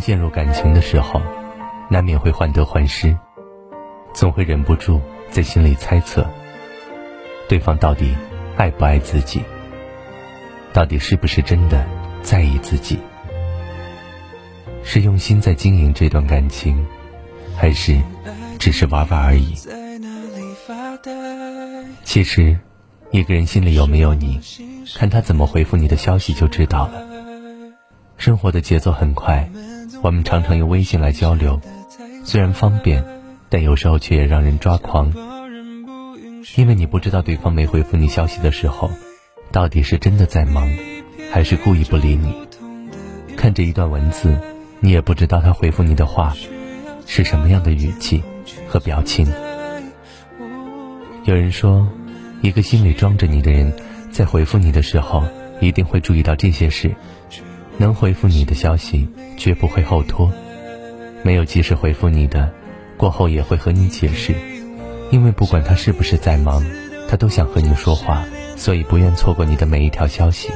[0.00, 1.20] 陷入感情的时候，
[1.88, 3.16] 难免会患得患失，
[4.12, 6.26] 总会忍不住在心里猜测，
[7.48, 8.14] 对方到底
[8.56, 9.42] 爱不爱自己，
[10.72, 11.84] 到底是不是真的
[12.22, 12.98] 在意自己，
[14.82, 16.84] 是用心在经营这段感情，
[17.56, 18.00] 还是
[18.58, 19.54] 只是玩玩而已？
[22.02, 22.58] 其实，
[23.10, 24.40] 一个人心里有没有你，
[24.96, 27.06] 看他怎么回复你的消息就知道了。
[28.16, 29.48] 生活的节奏很快。
[30.02, 31.60] 我们常常用微信来交流，
[32.24, 33.04] 虽然方便，
[33.48, 35.12] 但有时候却也让人抓狂。
[36.56, 38.90] 因为你不知道对方没回复你消息的时候，
[39.50, 40.68] 到底是真的在忙，
[41.32, 42.34] 还是故意不理你。
[43.36, 44.38] 看着一段文字，
[44.80, 46.34] 你也不知道他回复你的话
[47.06, 48.22] 是什么样的语气
[48.68, 49.26] 和表情。
[51.24, 51.88] 有人说，
[52.42, 53.74] 一个心里装着你的人，
[54.10, 55.24] 在回复你的时候，
[55.60, 56.94] 一定会注意到这些事。
[57.78, 60.30] 能回复你的消息，绝不会后拖；
[61.22, 62.50] 没有及时回复你的，
[62.96, 64.34] 过后也会和你解释。
[65.10, 66.64] 因为不管他是不是在忙，
[67.08, 68.24] 他都想和你说话，
[68.56, 70.48] 所以不愿错过你的每一条消息。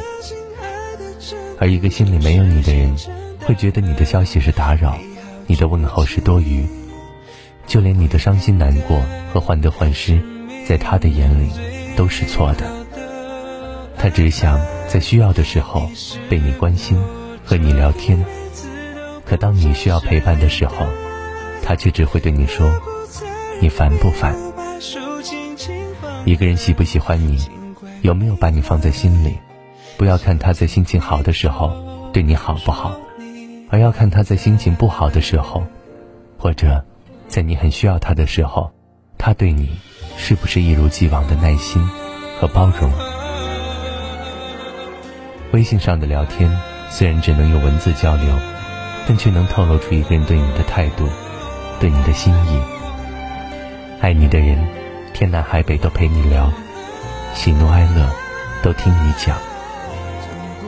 [1.59, 2.97] 而一个心里没有你的人，
[3.41, 4.99] 会觉得你的消息是打扰，
[5.47, 6.65] 你的问候是多余，
[7.67, 10.19] 就连你的伤心难过和患得患失，
[10.67, 11.51] 在他的眼里
[11.97, 12.65] 都是错的。
[13.99, 14.59] 他只想
[14.91, 15.89] 在需要的时候
[16.29, 17.01] 被你关心，
[17.45, 18.19] 和你聊天。
[19.25, 20.85] 可当你需要陪伴的时候，
[21.63, 22.69] 他却只会对你说
[23.63, 24.35] ：“你烦不烦？”
[26.27, 27.39] 一个人喜不喜欢你，
[28.03, 29.39] 有没有把你放在心里，
[29.97, 31.73] 不要看他在心情好的时候
[32.13, 32.93] 对你好不好，
[33.69, 35.63] 而要看他在心情不好的时候，
[36.37, 36.85] 或者
[37.29, 38.73] 在你很需要他的时候，
[39.17, 39.71] 他对你
[40.17, 41.81] 是不是一如既往的耐心
[42.41, 42.91] 和包容。
[45.53, 46.51] 微信上的聊天
[46.91, 48.27] 虽然只能用文字交流，
[49.07, 51.09] 但却能透露出一个人对你的态度，
[51.81, 52.61] 对你的心意。
[54.01, 54.59] 爱你的人，
[55.13, 56.51] 天南海北都陪你聊，
[57.35, 58.09] 喜怒哀乐
[58.63, 59.37] 都听你讲；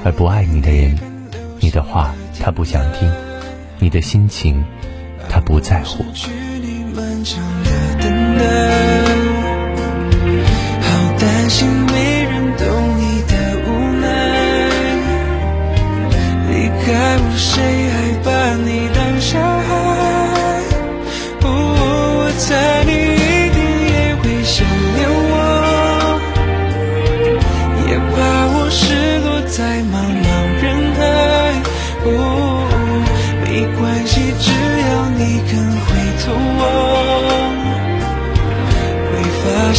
[0.04, 0.98] 而不爱你的人，
[1.60, 3.10] 你的话他不想听，
[3.78, 4.64] 你的心情
[5.28, 6.04] 他不在乎。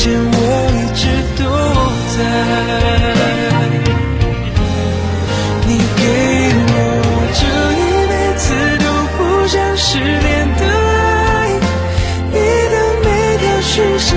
[0.03, 0.19] 见我
[0.68, 1.02] 一直
[1.40, 1.41] 都
[2.14, 2.19] 在
[5.66, 6.03] 你给
[6.68, 6.75] 我
[7.40, 7.41] 这
[7.80, 8.46] 一辈子
[8.84, 10.28] 都不想失联
[10.58, 10.94] 的爱
[12.34, 12.36] 你
[12.74, 14.12] 的每条讯息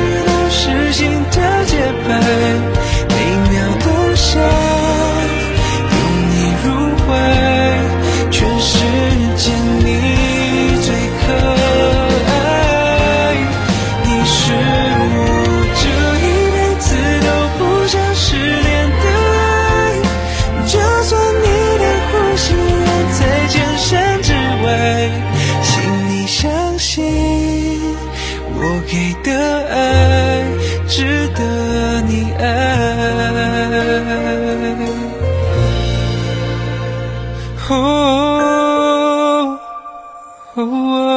[37.69, 39.61] oh.
[40.57, 41.16] oh, oh.